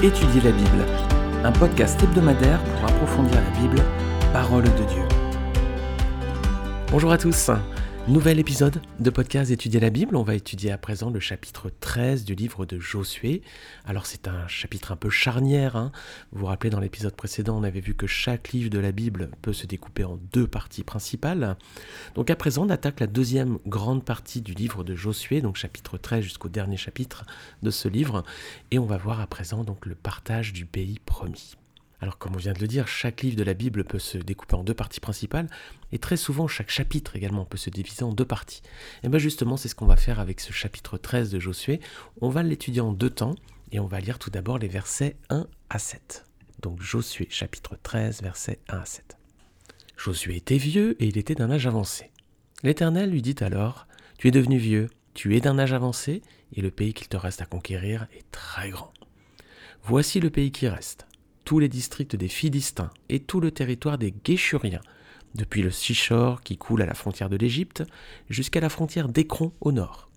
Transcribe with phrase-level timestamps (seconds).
[0.00, 0.86] Étudier la Bible,
[1.42, 3.82] un podcast hebdomadaire pour approfondir la Bible,
[4.32, 5.02] parole de Dieu.
[6.92, 7.50] Bonjour à tous,
[8.08, 10.16] nouvel épisode de podcast Étudier la Bible.
[10.16, 13.42] On va étudier à présent le chapitre 13 du livre de Josué.
[13.84, 15.76] Alors c'est un chapitre un peu charnière.
[15.76, 15.92] Hein.
[16.32, 19.30] Vous vous rappelez dans l'épisode précédent, on avait vu que chaque livre de la Bible
[19.42, 21.58] peut se découper en deux parties principales.
[22.14, 25.98] Donc à présent, on attaque la deuxième grande partie du livre de Josué, donc chapitre
[25.98, 27.26] 13 jusqu'au dernier chapitre
[27.62, 28.24] de ce livre.
[28.70, 31.56] Et on va voir à présent donc le partage du pays promis.
[32.00, 34.54] Alors comme on vient de le dire, chaque livre de la Bible peut se découper
[34.54, 35.48] en deux parties principales,
[35.90, 38.62] et très souvent chaque chapitre également peut se diviser en deux parties.
[39.02, 41.80] Et bien justement c'est ce qu'on va faire avec ce chapitre 13 de Josué.
[42.20, 43.34] On va l'étudier en deux temps,
[43.72, 46.24] et on va lire tout d'abord les versets 1 à 7.
[46.60, 49.16] Donc Josué chapitre 13 versets 1 à 7.
[49.96, 52.12] Josué était vieux et il était d'un âge avancé.
[52.62, 53.88] L'Éternel lui dit alors,
[54.18, 57.42] Tu es devenu vieux, tu es d'un âge avancé, et le pays qu'il te reste
[57.42, 58.92] à conquérir est très grand.
[59.82, 61.07] Voici le pays qui reste
[61.56, 64.82] les districts des Philistins et tout le territoire des Guéchuriens,
[65.34, 67.82] depuis le Sichor qui coule à la frontière de l'Égypte
[68.28, 70.10] jusqu'à la frontière d'Écron au nord.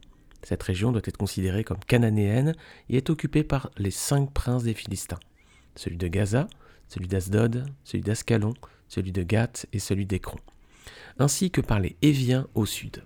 [0.43, 2.55] Cette région doit être considérée comme cananéenne
[2.89, 5.19] et est occupée par les cinq princes des Philistins
[5.75, 6.47] celui de Gaza,
[6.87, 8.53] celui d'Asdod, celui d'Ascalon,
[8.87, 10.39] celui de Gath et celui d'Écron,
[11.19, 13.03] ainsi que par les Éviens au sud.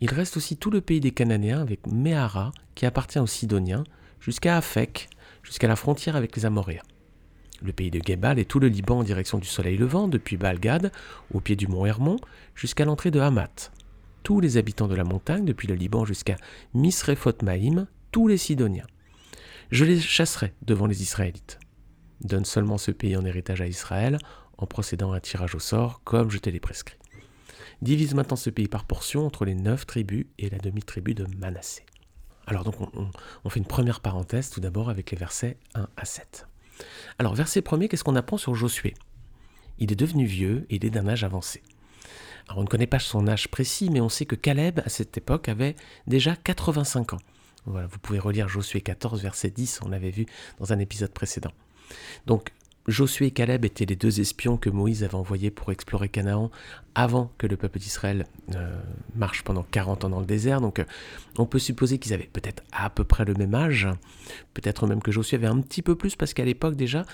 [0.00, 3.84] Il reste aussi tout le pays des Cananéens avec Méhara qui appartient aux Sidoniens,
[4.18, 5.10] jusqu'à Afek,
[5.42, 6.82] jusqu'à la frontière avec les Amoréens
[7.62, 10.92] le pays de Gebal et tout le Liban en direction du soleil levant, depuis Balgad,
[11.32, 12.16] au pied du mont Hermon,
[12.54, 13.72] jusqu'à l'entrée de Hamath.
[14.22, 16.36] Tous les habitants de la montagne, depuis le Liban jusqu'à
[16.74, 18.86] Misrefot Maïm, tous les Sidoniens.
[19.70, 21.58] Je les chasserai devant les Israélites.
[22.22, 24.18] Donne seulement ce pays en héritage à Israël,
[24.58, 26.98] en procédant à un tirage au sort, comme je te l'ai prescrit.
[27.80, 31.86] Divise maintenant ce pays par portions entre les neuf tribus et la demi-tribu de Manassé.
[32.46, 33.10] Alors donc on,
[33.44, 36.46] on fait une première parenthèse tout d'abord avec les versets 1 à 7.
[37.18, 38.94] Alors, verset premier, qu'est-ce qu'on apprend sur Josué?
[39.78, 41.62] Il est devenu vieux et il est d'un âge avancé.
[42.46, 45.16] Alors, on ne connaît pas son âge précis, mais on sait que Caleb, à cette
[45.16, 45.76] époque, avait
[46.06, 47.20] déjà 85 ans.
[47.66, 50.26] Voilà, vous pouvez relire Josué 14, verset 10, on l'avait vu
[50.58, 51.52] dans un épisode précédent.
[52.26, 52.50] Donc,
[52.86, 56.50] Josué et Caleb étaient les deux espions que Moïse avait envoyés pour explorer Canaan
[56.94, 58.80] avant que le peuple d'Israël euh,
[59.14, 60.60] marche pendant 40 ans dans le désert.
[60.60, 60.82] Donc
[61.38, 63.86] on peut supposer qu'ils avaient peut-être à peu près le même âge,
[64.54, 67.04] peut-être même que Josué avait un petit peu plus parce qu'à l'époque déjà,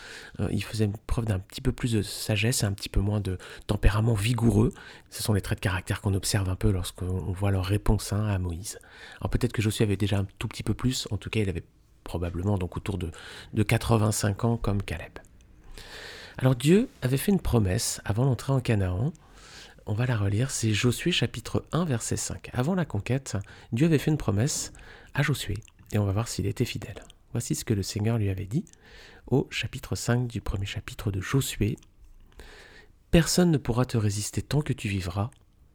[0.41, 3.21] euh, il faisait preuve d'un petit peu plus de sagesse et un petit peu moins
[3.21, 4.73] de tempérament vigoureux.
[5.11, 8.25] Ce sont les traits de caractère qu'on observe un peu lorsqu'on voit leur réponse hein,
[8.27, 8.79] à Moïse.
[9.21, 11.49] Alors peut-être que Josué avait déjà un tout petit peu plus, en tout cas il
[11.49, 11.65] avait
[12.05, 13.11] probablement donc autour de,
[13.53, 15.19] de 85 ans comme Caleb.
[16.39, 19.15] Alors Dieu avait fait une promesse avant l'entrée en Canaan.
[19.87, 22.51] On va la relire, c'est Josué chapitre 1 verset 5.
[22.53, 23.39] Avant la conquête,
[23.73, 24.75] Dieu avait fait une promesse
[25.15, 25.55] à Josué
[25.93, 27.03] et on va voir s'il était fidèle.
[27.33, 28.67] Voici ce que le Seigneur lui avait dit
[29.29, 31.79] au chapitre 5 du premier chapitre de Josué.
[33.11, 35.31] Personne ne pourra te résister tant que tu vivras.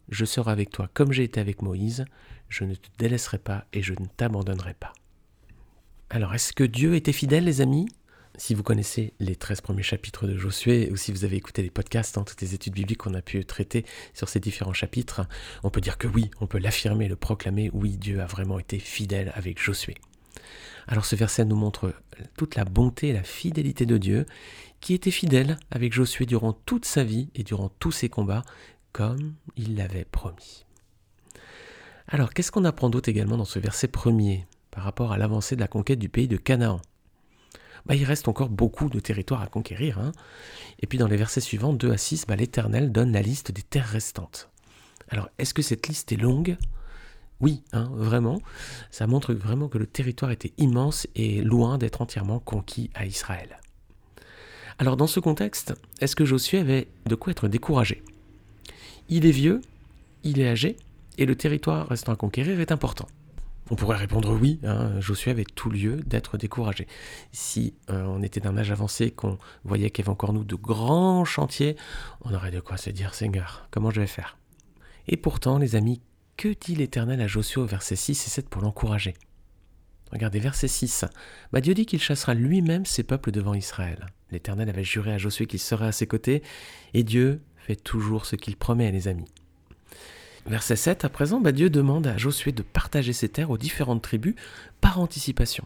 [0.09, 2.05] Je serai avec toi comme j'ai été avec Moïse.
[2.49, 4.93] Je ne te délaisserai pas et je ne t'abandonnerai pas.
[6.11, 7.87] Alors, est-ce que Dieu était fidèle, les amis?
[8.37, 11.69] Si vous connaissez les 13 premiers chapitres de Josué, ou si vous avez écouté les
[11.69, 15.21] podcasts, hein, toutes les études bibliques qu'on a pu traiter sur ces différents chapitres,
[15.63, 18.79] on peut dire que oui, on peut l'affirmer, le proclamer, oui, Dieu a vraiment été
[18.79, 19.95] fidèle avec Josué.
[20.87, 21.93] Alors ce verset nous montre
[22.37, 24.25] toute la bonté et la fidélité de Dieu,
[24.79, 28.43] qui était fidèle avec Josué durant toute sa vie et durant tous ses combats,
[28.91, 30.65] comme il l'avait promis.
[32.07, 35.61] Alors qu'est-ce qu'on apprend d'autre également dans ce verset premier par rapport à l'avancée de
[35.61, 36.81] la conquête du pays de Canaan?
[37.85, 39.99] Bah, il reste encore beaucoup de territoires à conquérir.
[39.99, 40.11] Hein.
[40.79, 43.61] Et puis dans les versets suivants, 2 à 6, bah, l'Éternel donne la liste des
[43.61, 44.49] terres restantes.
[45.09, 46.57] Alors, est-ce que cette liste est longue?
[47.41, 48.39] Oui, hein, vraiment.
[48.91, 53.59] Ça montre vraiment que le territoire était immense et loin d'être entièrement conquis à Israël.
[54.77, 58.03] Alors, dans ce contexte, est-ce que Josué avait de quoi être découragé?
[59.09, 59.61] Il est vieux,
[60.23, 60.77] il est âgé,
[61.17, 63.07] et le territoire restant à conquérir est important.
[63.71, 66.87] On pourrait répondre oui, hein, Josué avait tout lieu d'être découragé.
[67.31, 70.55] Si euh, on était d'un âge avancé, qu'on voyait qu'il y avait encore nous de
[70.55, 71.77] grands chantiers,
[72.19, 74.37] on aurait de quoi se dire Seigneur, comment je vais faire?
[75.07, 76.01] Et pourtant, les amis,
[76.35, 79.13] que dit l'Éternel à Josué au verset 6 et 7 pour l'encourager?
[80.11, 81.05] Regardez, verset 6.
[81.53, 84.07] Bah, Dieu dit qu'il chassera lui-même ses peuples devant Israël.
[84.31, 86.43] L'Éternel avait juré à Josué qu'il serait à ses côtés,
[86.93, 89.31] et Dieu fait toujours ce qu'il promet, les amis.
[90.47, 94.01] Verset 7, à présent, bah, Dieu demande à Josué de partager ses terres aux différentes
[94.01, 94.35] tribus
[94.81, 95.65] par anticipation.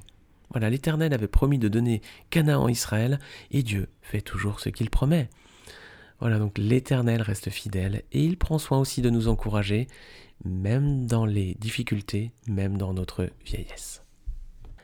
[0.51, 3.19] Voilà, l'Éternel avait promis de donner Canaan à Israël,
[3.51, 5.29] et Dieu fait toujours ce qu'il promet.
[6.19, 9.87] Voilà, donc l'Éternel reste fidèle, et il prend soin aussi de nous encourager,
[10.43, 14.04] même dans les difficultés, même dans notre vieillesse.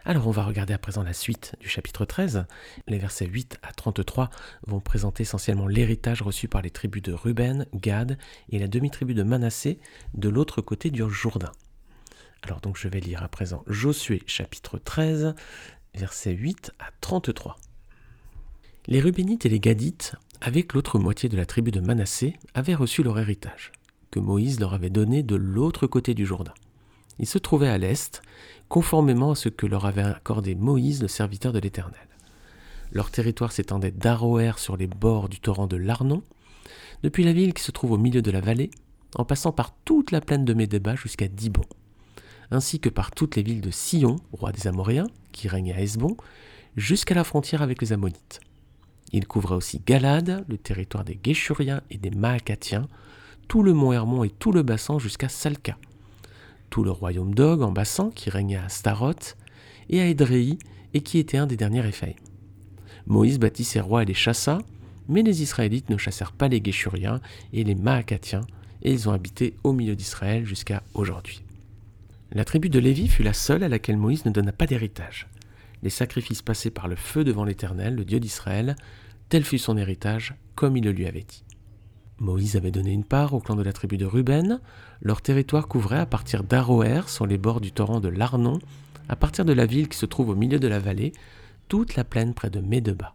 [0.04, 2.46] Alors on va regarder à présent la suite du chapitre 13.
[2.88, 4.32] Les versets 8 à 33
[4.66, 8.18] vont présenter essentiellement l'héritage reçu par les tribus de Ruben, Gad
[8.50, 9.80] et la demi-tribu de Manassé
[10.16, 11.52] de l'autre côté du Jourdain.
[12.42, 15.36] Alors donc je vais lire à présent Josué chapitre 13,
[15.94, 17.58] versets 8 à 33.
[18.88, 23.04] Les Rubénites et les Gadites, avec l'autre moitié de la tribu de Manassé, avaient reçu
[23.04, 23.72] leur héritage,
[24.10, 26.56] que Moïse leur avait donné de l'autre côté du Jourdain.
[27.20, 28.24] Ils se trouvaient à l'est,
[28.72, 32.08] conformément à ce que leur avait accordé Moïse, le serviteur de l'Éternel.
[32.94, 36.24] Leur territoire s'étendait d'Aroer sur les bords du torrent de l'Arnon,
[37.04, 38.72] depuis la ville qui se trouve au milieu de la vallée,
[39.16, 41.66] en passant par toute la plaine de Médéba jusqu'à Dibon,
[42.50, 46.16] ainsi que par toutes les villes de Sion, roi des Amoréens, qui régnait à Hesbon,
[46.78, 48.40] jusqu'à la frontière avec les Ammonites.
[49.12, 52.88] Il couvrait aussi Galade, le territoire des Guéchuriens et des Maacatiens,
[53.50, 55.76] tout le mont Hermon et tout le bassin jusqu'à Salca,
[56.72, 59.38] tout le royaume d'Og en Bassan qui régnait à Staroth
[59.90, 60.58] et à Édréi
[60.96, 62.16] et qui était un des derniers Réphaïm.
[63.06, 64.60] Moïse bâtit ses rois et les chassa,
[65.08, 67.20] mais les Israélites ne chassèrent pas les Guéchuriens
[67.54, 68.46] et les Maacatiens,
[68.82, 71.44] et ils ont habité au milieu d'Israël jusqu'à aujourd'hui.
[72.32, 75.28] La tribu de Lévi fut la seule à laquelle Moïse ne donna pas d'héritage.
[75.84, 78.78] Les sacrifices passés par le feu devant l'Éternel, le Dieu d'Israël,
[79.28, 81.44] tel fut son héritage, comme il le lui avait dit.
[82.22, 84.62] Moïse avait donné une part au clan de la tribu de Ruben.
[85.02, 88.60] Leur territoire couvrait à partir d'Aroer, sur les bords du torrent de l'Arnon,
[89.10, 91.14] à partir de la ville qui se trouve au milieu de la vallée,
[91.68, 93.12] toute la plaine près de Médeba.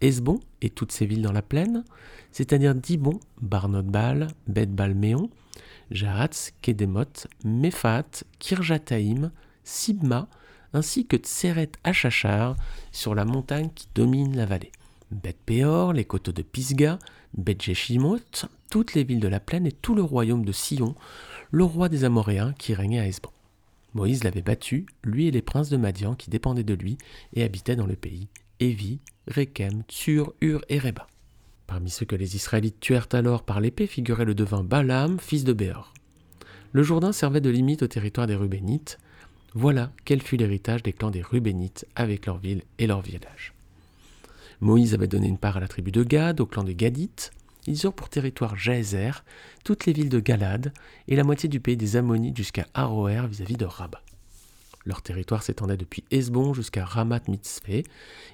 [0.00, 1.82] Esbon et toutes ses villes dans la plaine,
[2.30, 5.28] c'est-à-dire Dibon, Barnodbal, Beth-Balméon,
[5.90, 9.32] Jahatz, Kedemot, Mephat, Kirjataïm,
[9.64, 10.28] Sibma,
[10.72, 12.54] ainsi que Tseret Achachar
[12.92, 14.70] sur la montagne qui domine la vallée.
[15.10, 16.98] Beth Péor, les coteaux de Pisga,
[17.36, 20.94] Beth Jeshimoth, toutes les villes de la plaine et tout le royaume de Sion,
[21.50, 23.30] le roi des Amoréens qui régnait à Esbon.
[23.94, 26.98] Moïse l'avait battu, lui et les princes de Madian qui dépendaient de lui
[27.34, 28.28] et habitaient dans le pays,
[28.60, 31.06] Évi, Rekem, Tsur, Ur et Reba.
[31.66, 35.52] Parmi ceux que les Israélites tuèrent alors par l'épée figurait le devin Balaam, fils de
[35.52, 35.92] Béor.
[36.72, 38.98] Le Jourdain servait de limite au territoire des Rubénites.
[39.54, 43.55] Voilà quel fut l'héritage des clans des Rubénites avec leurs villes et leurs villages.
[44.60, 47.30] Moïse avait donné une part à la tribu de Gad, au clan des Gadites.
[47.66, 49.24] Ils eurent pour territoire Jaézer,
[49.64, 50.72] toutes les villes de Galad
[51.08, 54.02] et la moitié du pays des Ammonites jusqu'à Aroer vis-à-vis de Rabat.
[54.84, 57.82] Leur territoire s'étendait depuis Hesbon jusqu'à Ramat Mitzveh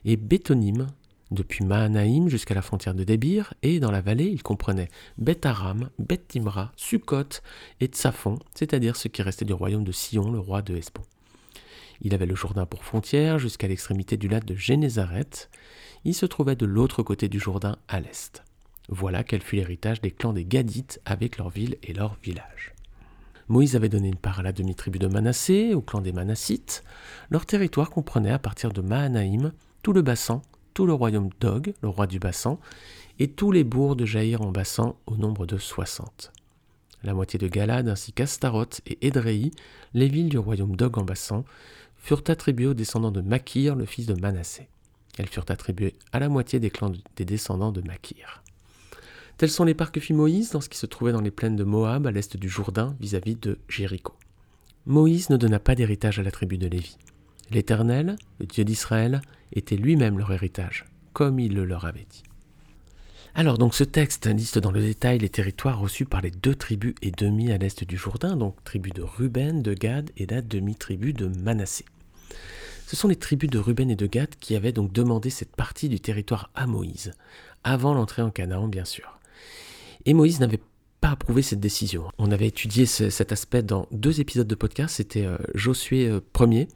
[0.04, 0.86] et Bétonim,
[1.30, 5.88] depuis Mahanaïm jusqu'à la frontière de Débir, et dans la vallée, il comprenait Beth Aram,
[5.98, 7.40] Beth Timra, Sukkot
[7.80, 11.02] et Tsafon, c'est-à-dire ce qui restait du royaume de Sion, le roi de Hesbon.
[12.02, 15.48] Il avait le Jourdain pour frontière jusqu'à l'extrémité du lac de Génézareth,
[16.04, 18.42] il se trouvait de l'autre côté du Jourdain à l'est.
[18.88, 22.74] Voilà quel fut l'héritage des clans des Gadites avec leurs villes et leurs villages.
[23.48, 26.82] Moïse avait donné une part à la demi-tribu de Manassé, au clan des Manassites.
[27.30, 29.52] Leur territoire comprenait à partir de Mahanaïm
[29.82, 30.42] tout le bassin,
[30.74, 32.58] tout le royaume d'Og, le roi du bassin,
[33.20, 36.32] et tous les bourgs de Jaïr en bassin au nombre de soixante.
[37.04, 39.50] La moitié de Galad ainsi qu'Astaroth et Édréi,
[39.92, 41.44] les villes du royaume d'Og en bassin,
[42.02, 44.68] furent attribuées aux descendants de Makir, le fils de Manassé.
[45.18, 48.42] Elles furent attribuées à la moitié des clans des descendants de Makir.
[49.38, 51.56] Tels sont les parcs que fit Moïse dans ce qui se trouvait dans les plaines
[51.56, 54.14] de Moab à l'est du Jourdain vis-à-vis de Jéricho.
[54.84, 56.96] Moïse ne donna pas d'héritage à la tribu de Lévi.
[57.50, 62.22] L'Éternel, le Dieu d'Israël, était lui-même leur héritage, comme il le leur avait dit.
[63.34, 66.94] Alors donc ce texte liste dans le détail les territoires reçus par les deux tribus
[67.00, 71.14] et demi à l'est du Jourdain, donc tribu de Ruben, de Gad et la demi-tribu
[71.14, 71.84] de Manassé.
[72.86, 75.88] Ce sont les tribus de Ruben et de Gad qui avaient donc demandé cette partie
[75.88, 77.12] du territoire à Moïse,
[77.64, 79.18] avant l'entrée en Canaan bien sûr.
[80.04, 80.60] Et Moïse n'avait
[81.00, 82.04] pas approuvé cette décision.
[82.18, 86.66] On avait étudié cet aspect dans deux épisodes de podcast, c'était euh, Josué 1er, euh,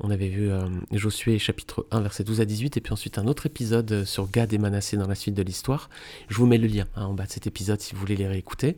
[0.00, 0.60] on avait vu euh,
[0.92, 4.52] Josué chapitre 1 verset 12 à 18 et puis ensuite un autre épisode sur Gad
[4.52, 5.88] et Manassé dans la suite de l'histoire.
[6.28, 8.26] Je vous mets le lien hein, en bas de cet épisode si vous voulez les
[8.26, 8.76] réécouter.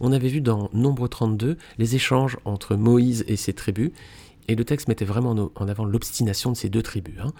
[0.00, 3.90] On avait vu dans Nombre 32 les échanges entre Moïse et ses tribus
[4.48, 7.20] et le texte mettait vraiment en avant l'obstination de ces deux tribus.
[7.22, 7.32] Hein.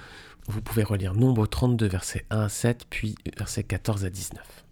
[0.46, 4.64] Vous pouvez relire Nombre 32, versets 1 à 7, puis versets 14 à 19.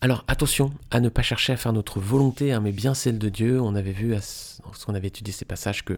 [0.00, 3.28] Alors attention à ne pas chercher à faire notre volonté, hein, mais bien celle de
[3.28, 3.60] Dieu.
[3.60, 4.14] On avait vu,
[4.64, 5.96] lorsqu'on avait étudié ces passages, qu'ils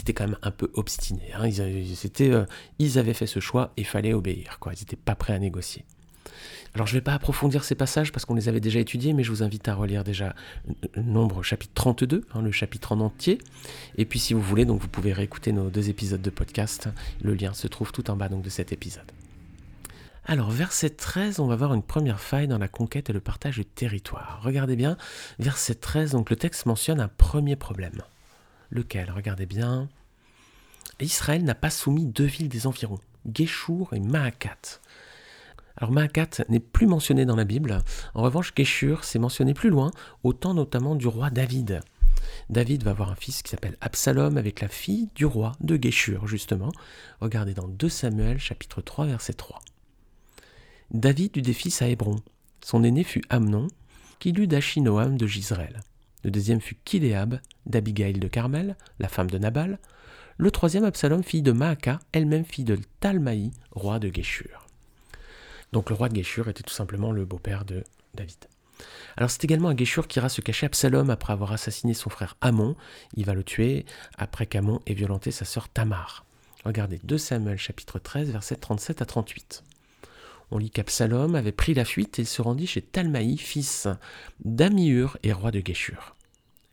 [0.00, 1.32] étaient quand même un peu obstinés.
[1.34, 1.46] Hein.
[1.46, 2.44] Ils, euh,
[2.78, 4.58] ils, avaient fait ce choix et fallait obéir.
[4.66, 5.84] Ils n'étaient pas prêts à négocier.
[6.74, 9.24] Alors je ne vais pas approfondir ces passages parce qu'on les avait déjà étudiés, mais
[9.24, 10.34] je vous invite à relire déjà
[10.96, 13.38] nombre chapitre 32, hein, le chapitre en entier.
[13.96, 16.88] Et puis si vous voulez, donc vous pouvez réécouter nos deux épisodes de podcast.
[17.22, 19.10] Le lien se trouve tout en bas de cet épisode.
[20.28, 23.56] Alors, verset 13, on va voir une première faille dans la conquête et le partage
[23.56, 24.40] du territoire.
[24.42, 24.96] Regardez bien,
[25.38, 28.02] verset 13, donc le texte mentionne un premier problème.
[28.70, 29.12] Lequel?
[29.12, 29.88] Regardez bien.
[30.98, 32.98] Israël n'a pas soumis deux villes des environs,
[33.32, 34.80] Géchour et Maakat.
[35.76, 37.82] Alors Maakat n'est plus mentionné dans la Bible.
[38.14, 39.90] En revanche, Géshur s'est mentionné plus loin,
[40.24, 41.80] au temps notamment du roi David.
[42.48, 46.26] David va avoir un fils qui s'appelle Absalom avec la fille du roi de Géshur,
[46.26, 46.72] justement.
[47.20, 49.60] Regardez dans 2 Samuel chapitre 3 verset 3.
[50.92, 52.16] David eut des fils à Hébron.
[52.64, 53.68] Son aîné fut Amnon,
[54.18, 55.80] qui eut d'Achinoam de Gisraël.
[56.24, 59.78] Le deuxième fut Kiléab, d'Abigail de Carmel, la femme de Nabal.
[60.38, 64.65] Le troisième Absalom, fille de Maaka, elle-même fille de Talmaï, roi de Géshur.
[65.72, 68.46] Donc le roi de Géshur était tout simplement le beau-père de David.
[69.16, 72.76] Alors c'est également à Géshur qu'ira se cacher Absalom après avoir assassiné son frère Amon.
[73.14, 73.86] Il va le tuer
[74.18, 76.24] après qu'Amon ait violenté sa sœur Tamar.
[76.64, 79.64] Regardez 2 Samuel chapitre 13 versets 37 à 38.
[80.50, 83.88] On lit qu'Absalom avait pris la fuite et se rendit chez Talmaï, fils
[84.44, 86.14] d'Amihur et roi de Géshur.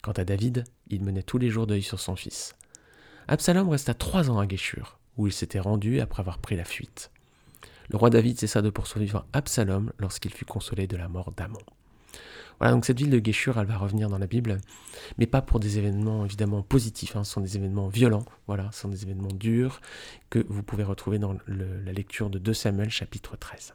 [0.02, 2.54] Quant à David, il menait tous les jours deuil sur son fils.
[3.28, 7.10] Absalom resta trois ans à Géshur, où il s'était rendu après avoir pris la fuite.
[7.90, 11.60] Le roi David cessa de poursuivre Absalom lorsqu'il fut consolé de la mort d'Amon.
[12.60, 14.60] Voilà, donc cette ville de Géshur, elle va revenir dans la Bible,
[15.18, 17.24] mais pas pour des événements évidemment positifs, hein.
[17.24, 19.82] ce sont des événements violents, voilà, ce sont des événements durs
[20.30, 23.74] que vous pouvez retrouver dans la lecture de 2 Samuel chapitre 13.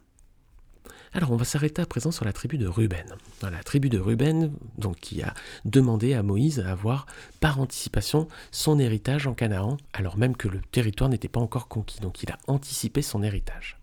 [1.12, 3.14] Alors on va s'arrêter à présent sur la tribu de Ruben.
[3.42, 5.32] la tribu de Ruben, donc qui a
[5.64, 7.06] demandé à Moïse à avoir
[7.40, 12.00] par anticipation son héritage en Canaan, alors même que le territoire n'était pas encore conquis,
[12.00, 13.77] donc il a anticipé son héritage.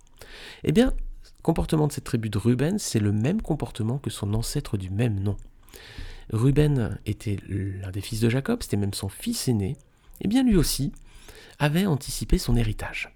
[0.63, 4.33] Eh bien, le comportement de cette tribu de Ruben, c'est le même comportement que son
[4.33, 5.37] ancêtre du même nom.
[6.31, 9.77] Ruben était l'un des fils de Jacob, c'était même son fils aîné, et
[10.21, 10.91] eh bien lui aussi
[11.59, 13.13] avait anticipé son héritage.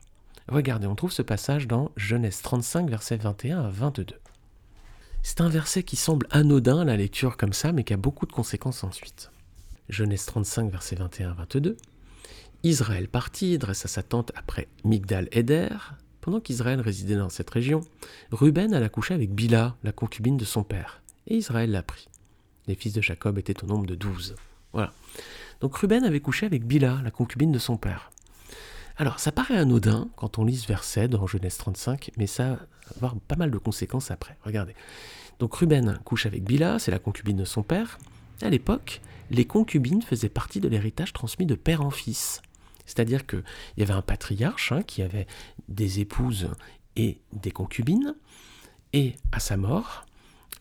[0.48, 4.16] Regardez, on trouve ce passage dans Genèse 35, versets 21 à 22.
[5.22, 8.26] C'est un verset qui semble anodin à la lecture comme ça, mais qui a beaucoup
[8.26, 9.32] de conséquences ensuite.
[9.90, 11.78] Genèse 35, versets 21 à 22.
[12.64, 15.70] Israël partit, dressa sa tente après Migdal Eder.
[16.22, 17.82] Pendant qu'Israël résidait dans cette région,
[18.32, 22.08] Ruben alla coucher avec Bila, la concubine de son père, et Israël l'a pris.
[22.68, 24.36] Les fils de Jacob étaient au nombre de douze.
[24.74, 24.92] Voilà.
[25.62, 28.12] Donc Ruben avait couché avec Bila, la concubine de son père.
[28.98, 32.60] Alors, ça paraît anodin quand on lit ce verset dans Genèse 35, mais ça va
[32.98, 34.38] avoir pas mal de conséquences après.
[34.44, 34.76] Regardez.
[35.40, 37.98] Donc Ruben couche avec Bila, c'est la concubine de son père.
[38.42, 39.00] À l'époque,
[39.32, 42.42] les concubines faisaient partie de l'héritage transmis de père en fils.
[42.86, 43.44] C'est-à-dire qu'il
[43.78, 45.28] y avait un patriarche hein, qui avait
[45.70, 46.50] des épouses
[46.96, 48.16] et des concubines,
[48.94, 50.06] et à sa mort,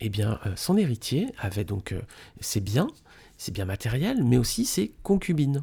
[0.01, 2.01] eh bien, euh, son héritier avait donc euh,
[2.41, 2.89] ses biens,
[3.37, 5.63] ses biens matériels, mais aussi ses concubines.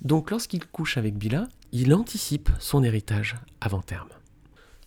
[0.00, 4.08] Donc lorsqu'il couche avec Bila, il anticipe son héritage avant terme.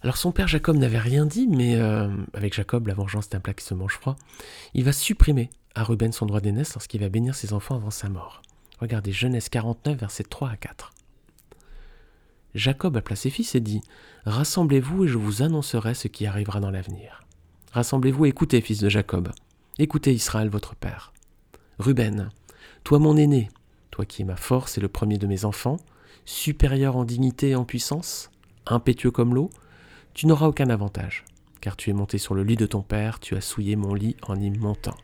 [0.01, 3.39] Alors son père Jacob n'avait rien dit, mais euh, avec Jacob, la vengeance est un
[3.39, 4.15] plat qui se mange froid.
[4.73, 8.09] Il va supprimer à Ruben son droit d'aînesse lorsqu'il va bénir ses enfants avant sa
[8.09, 8.41] mort.
[8.79, 10.91] Regardez Genèse 49, versets 3 à 4.
[12.55, 13.81] Jacob appela ses fils et dit
[14.25, 17.23] Rassemblez-vous et je vous annoncerai ce qui arrivera dans l'avenir.
[17.71, 19.31] Rassemblez-vous écoutez, fils de Jacob.
[19.79, 21.13] Écoutez Israël, votre père.
[21.79, 22.29] Ruben,
[22.83, 23.49] toi mon aîné,
[23.89, 25.77] toi qui es ma force et le premier de mes enfants,
[26.25, 28.29] supérieur en dignité et en puissance,
[28.65, 29.49] impétueux comme l'eau,
[30.13, 31.23] tu n'auras aucun avantage,
[31.61, 34.17] car tu es monté sur le lit de ton père, tu as souillé mon lit
[34.23, 34.97] en y montant.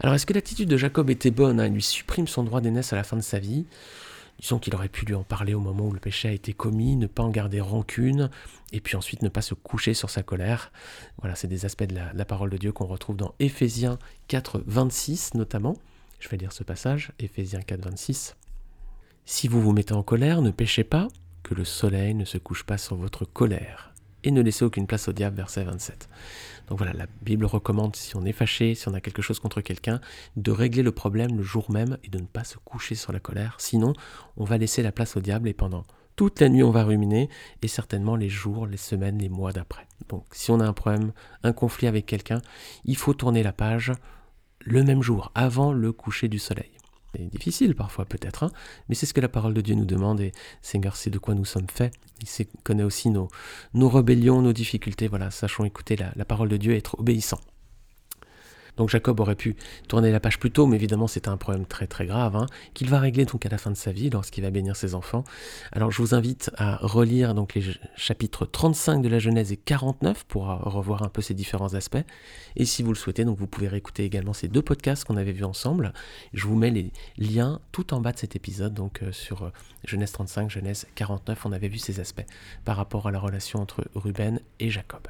[0.00, 1.66] Alors est-ce que l'attitude de Jacob était bonne hein?
[1.66, 3.66] Il lui supprime son droit d'aînesse à la fin de sa vie.
[4.38, 6.96] Disons qu'il aurait pu lui en parler au moment où le péché a été commis,
[6.96, 8.30] ne pas en garder rancune,
[8.72, 10.70] et puis ensuite ne pas se coucher sur sa colère.
[11.18, 15.34] Voilà, c'est des aspects de la, parole de Dieu qu'on retrouve dans Éphésiens 4, 26
[15.34, 15.76] notamment.
[16.20, 18.36] Je vais lire ce passage, Éphésiens 4, 26.
[19.24, 21.08] Si vous vous mettez en colère, ne péchez pas,
[21.42, 23.92] que le soleil ne se couche pas sur votre colère.
[24.28, 26.06] Et ne laissez aucune place au diable, verset 27.
[26.68, 29.62] Donc voilà, la Bible recommande, si on est fâché, si on a quelque chose contre
[29.62, 30.02] quelqu'un,
[30.36, 33.20] de régler le problème le jour même et de ne pas se coucher sur la
[33.20, 33.56] colère.
[33.56, 33.94] Sinon,
[34.36, 37.30] on va laisser la place au diable et pendant toute la nuit, on va ruminer
[37.62, 39.86] et certainement les jours, les semaines, les mois d'après.
[40.10, 42.42] Donc si on a un problème, un conflit avec quelqu'un,
[42.84, 43.94] il faut tourner la page
[44.60, 46.77] le même jour, avant le coucher du soleil.
[47.14, 48.50] C'est difficile parfois peut-être, hein,
[48.88, 51.34] mais c'est ce que la parole de Dieu nous demande et Seigneur sait de quoi
[51.34, 51.94] nous sommes faits.
[52.20, 53.28] Il connaît aussi nos,
[53.74, 55.08] rébellions, nos difficultés.
[55.08, 57.40] Voilà, sachons écouter la, parole de Dieu et être obéissants.
[58.78, 59.56] Donc Jacob aurait pu
[59.88, 62.88] tourner la page plus tôt, mais évidemment c'est un problème très très grave, hein, qu'il
[62.88, 65.24] va régler donc à la fin de sa vie lorsqu'il va bénir ses enfants.
[65.72, 67.62] Alors je vous invite à relire donc les
[67.96, 71.98] chapitres 35 de la Genèse et 49 pour revoir un peu ces différents aspects.
[72.56, 75.44] Et si vous le souhaitez, vous pouvez réécouter également ces deux podcasts qu'on avait vus
[75.44, 75.92] ensemble.
[76.32, 79.50] Je vous mets les liens tout en bas de cet épisode, donc euh, sur euh,
[79.84, 82.24] Genèse 35, Genèse 49, on avait vu ces aspects
[82.64, 85.08] par rapport à la relation entre Ruben et Jacob.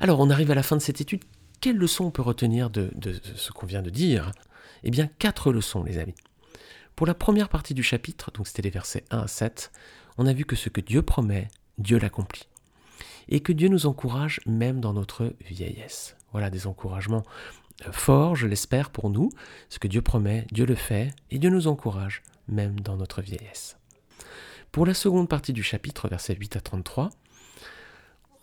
[0.00, 1.22] Alors on arrive à la fin de cette étude
[1.62, 2.90] quelles leçons on peut retenir de,
[3.36, 4.32] ce qu'on vient de dire?
[4.82, 6.16] Eh bien, quatre leçons, les amis.
[6.96, 9.70] Pour la première partie du chapitre, donc c'était les versets 1 à 7,
[10.18, 12.48] on a vu que ce que Dieu promet, Dieu l'accomplit.
[13.28, 16.16] Et que Dieu nous encourage même dans notre vieillesse.
[16.32, 17.22] Voilà des encouragements
[17.86, 19.30] euh, forts, je l'espère, pour nous.
[19.68, 23.76] Ce que Dieu promet, Dieu le fait, et Dieu nous encourage même dans notre vieillesse.
[24.72, 27.10] Pour la seconde partie du chapitre, versets 8 à 33,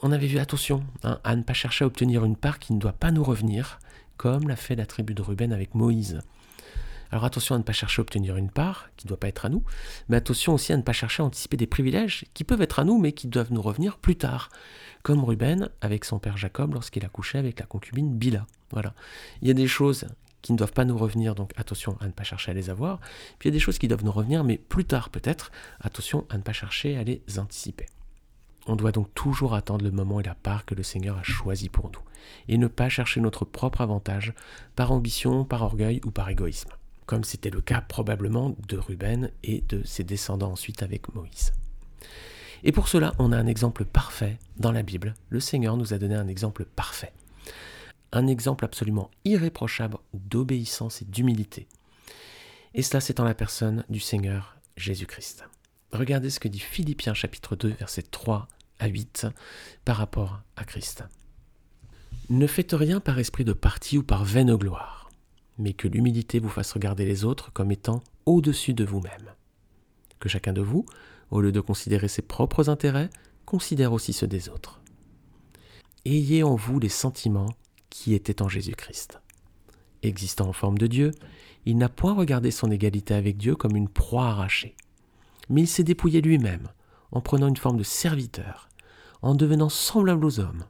[0.02, 2.80] on avait vu attention hein, à ne pas chercher à obtenir une part qui ne
[2.80, 3.80] doit pas nous revenir,
[4.18, 6.22] comme l'a fait la tribu de Ruben avec Moïse.
[7.12, 9.46] Alors attention à ne pas chercher à obtenir une part qui ne doit pas être
[9.46, 9.64] à nous,
[10.08, 12.86] mais attention aussi à ne pas chercher à anticiper des privilèges qui peuvent être à
[12.86, 14.50] nous mais qui doivent nous revenir plus tard,
[15.04, 18.46] comme Ruben avec son père Jacob lorsqu'il a couché avec la concubine Bila.
[18.72, 18.94] Voilà.
[19.42, 20.06] Il y a des choses
[20.42, 23.00] qui ne doivent pas nous revenir, donc attention à ne pas chercher à les avoir.
[23.40, 25.52] Puis il y a des choses qui doivent nous revenir, mais plus tard peut-être,
[25.82, 27.88] attention à ne pas chercher à les anticiper.
[28.72, 31.70] On doit donc toujours attendre le moment et la part que le Seigneur a choisi
[31.70, 32.02] pour nous,
[32.48, 34.32] et ne pas chercher notre propre avantage
[34.76, 36.70] par ambition, par orgueil ou par égoïsme,
[37.08, 41.52] comme c'était le cas probablement de Ruben et de ses descendants ensuite avec Moïse.
[42.64, 45.16] Et pour cela, on a un exemple parfait dans la Bible.
[45.30, 47.14] Le Seigneur nous a donné un exemple parfait.
[48.12, 51.68] Un exemple absolument irréprochable d'obéissance et d'humilité.
[52.76, 55.46] Et cela, c'est en la personne du Seigneur Jésus-Christ.
[55.92, 58.48] Regardez ce que dit Philippiens chapitre 2, versets 3
[58.80, 59.28] à 8
[59.86, 61.04] par rapport à Christ.
[62.30, 65.10] Ne faites rien par esprit de parti ou par vaine gloire,
[65.58, 69.34] mais que l'humilité vous fasse regarder les autres comme étant au-dessus de vous-même.
[70.20, 70.86] Que chacun de vous,
[71.32, 73.10] au lieu de considérer ses propres intérêts,
[73.46, 74.82] considère aussi ceux des autres.
[76.06, 77.54] Ayez en vous les sentiments
[77.90, 79.20] qui étaient en Jésus-Christ.
[80.04, 81.12] Existant en forme de Dieu,
[81.66, 84.76] il n'a point regardé son égalité avec Dieu comme une proie arrachée,
[85.50, 86.70] mais il s'est dépouillé lui-même
[87.12, 88.69] en prenant une forme de serviteur,
[89.22, 90.66] en devenant semblable aux hommes.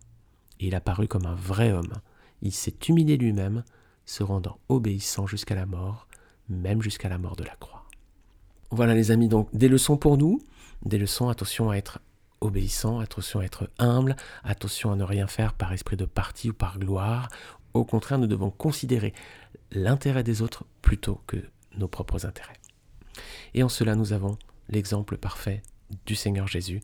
[0.59, 1.93] Et il apparut comme un vrai homme.
[2.41, 3.63] Il s'est humilié lui-même,
[4.05, 6.07] se rendant obéissant jusqu'à la mort,
[6.49, 7.85] même jusqu'à la mort de la croix.
[8.71, 10.41] Voilà les amis, donc des leçons pour nous,
[10.85, 11.99] des leçons, attention à être
[12.41, 16.53] obéissant, attention à être humble, attention à ne rien faire par esprit de parti ou
[16.53, 17.29] par gloire.
[17.73, 19.13] Au contraire, nous devons considérer
[19.71, 21.37] l'intérêt des autres plutôt que
[21.77, 22.59] nos propres intérêts.
[23.53, 24.37] Et en cela, nous avons
[24.69, 25.61] l'exemple parfait
[26.05, 26.81] du Seigneur Jésus,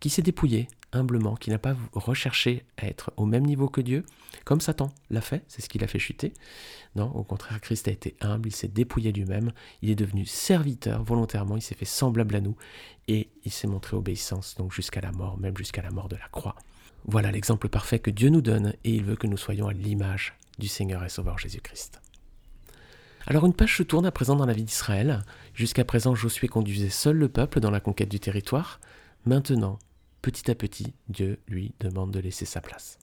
[0.00, 4.04] qui s'est dépouillé humblement, qui n'a pas recherché à être au même niveau que Dieu,
[4.44, 6.32] comme Satan l'a fait, c'est ce qui l'a fait chuter.
[6.96, 11.02] Non, au contraire, Christ a été humble, il s'est dépouillé lui-même, il est devenu serviteur
[11.02, 12.56] volontairement, il s'est fait semblable à nous,
[13.08, 16.28] et il s'est montré obéissance, donc jusqu'à la mort, même jusqu'à la mort de la
[16.28, 16.56] croix.
[17.06, 20.34] Voilà l'exemple parfait que Dieu nous donne, et il veut que nous soyons à l'image
[20.58, 22.00] du Seigneur et Sauveur Jésus-Christ.
[23.26, 25.22] Alors une page se tourne à présent dans la vie d'Israël.
[25.54, 28.80] Jusqu'à présent, Josué conduisait seul le peuple dans la conquête du territoire.
[29.26, 29.78] Maintenant,
[30.22, 32.98] petit à petit, Dieu lui demande de laisser sa place.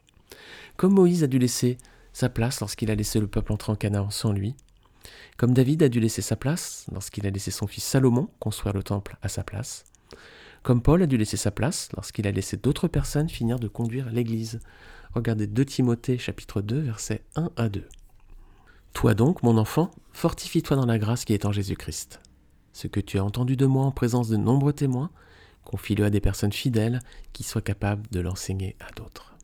[0.75, 1.77] Comme Moïse a dû laisser
[2.13, 4.55] sa place lorsqu'il a laissé le peuple entrer en Canaan sans lui,
[5.37, 8.83] comme David a dû laisser sa place lorsqu'il a laissé son fils Salomon construire le
[8.83, 9.85] temple à sa place,
[10.63, 14.09] comme Paul a dû laisser sa place lorsqu'il a laissé d'autres personnes finir de conduire
[14.09, 14.59] l'Église.
[15.13, 17.87] Regardez 2 Timothée chapitre 2 versets 1 à 2.
[18.93, 22.19] Toi donc, mon enfant, fortifie-toi dans la grâce qui est en Jésus-Christ.
[22.73, 25.11] Ce que tu as entendu de moi en présence de nombreux témoins,
[25.67, 27.01] confie-le à des personnes fidèles
[27.33, 29.35] qui soient capables de l'enseigner à d'autres.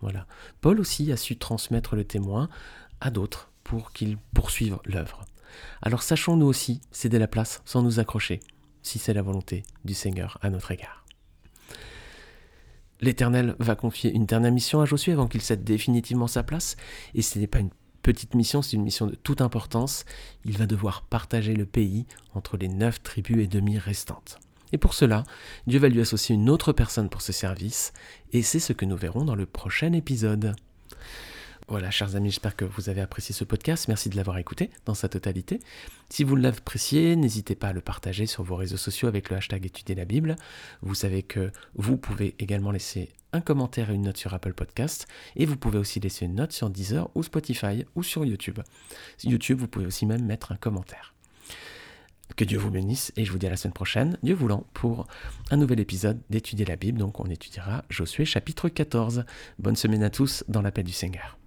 [0.00, 0.26] Voilà.
[0.62, 2.48] Paul aussi a su transmettre le témoin
[3.02, 5.26] à d'autres pour qu'ils poursuivent l'œuvre.
[5.82, 8.40] Alors sachons nous aussi céder la place sans nous accrocher,
[8.82, 11.04] si c'est la volonté du Seigneur à notre égard.
[13.02, 16.76] L'Éternel va confier une dernière mission à Josué avant qu'il cède définitivement sa place,
[17.14, 17.70] et ce n'est pas une
[18.02, 20.06] petite mission, c'est une mission de toute importance.
[20.46, 24.40] Il va devoir partager le pays entre les neuf tribus et demi restantes.
[24.72, 25.24] Et pour cela,
[25.66, 27.92] Dieu va lui associer une autre personne pour ce service,
[28.32, 30.54] et c'est ce que nous verrons dans le prochain épisode.
[31.70, 33.88] Voilà, chers amis, j'espère que vous avez apprécié ce podcast.
[33.88, 35.60] Merci de l'avoir écouté dans sa totalité.
[36.08, 39.36] Si vous l'avez apprécié, n'hésitez pas à le partager sur vos réseaux sociaux avec le
[39.36, 40.36] hashtag étudier la Bible.
[40.80, 45.06] Vous savez que vous pouvez également laisser un commentaire et une note sur Apple Podcast.
[45.36, 48.60] Et vous pouvez aussi laisser une note sur Deezer ou Spotify ou sur YouTube.
[49.22, 51.12] YouTube, vous pouvez aussi même mettre un commentaire.
[52.36, 55.06] Que Dieu vous bénisse et je vous dis à la semaine prochaine, Dieu voulant, pour
[55.50, 56.98] un nouvel épisode d'étudier la Bible.
[56.98, 59.24] Donc on étudiera Josué chapitre 14.
[59.58, 61.38] Bonne semaine à tous dans la paix du Seigneur.